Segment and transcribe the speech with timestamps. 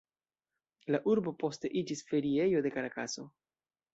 [0.95, 3.29] La urbo poste iĝis feriejo de Karakaso.